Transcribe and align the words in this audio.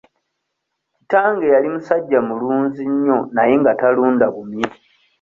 Kitange 0.95 1.45
yali 1.55 1.67
musajja 1.75 2.19
mulunzi 2.27 2.83
nnyo 2.91 3.17
naye 3.35 3.53
nga 3.61 3.71
talunda 3.81 4.25
bumyu. 4.35 4.67